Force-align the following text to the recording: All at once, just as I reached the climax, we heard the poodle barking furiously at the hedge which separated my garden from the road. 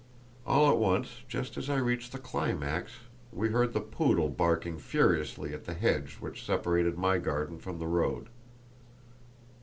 All 0.47 0.67
at 0.71 0.77
once, 0.79 1.17
just 1.29 1.57
as 1.57 1.69
I 1.69 1.77
reached 1.77 2.11
the 2.11 2.17
climax, 2.17 2.93
we 3.31 3.49
heard 3.49 3.71
the 3.73 3.79
poodle 3.81 4.29
barking 4.29 4.79
furiously 4.79 5.53
at 5.53 5.65
the 5.65 5.75
hedge 5.75 6.15
which 6.19 6.43
separated 6.43 6.97
my 6.97 7.19
garden 7.19 7.59
from 7.59 7.77
the 7.77 7.85
road. 7.85 8.29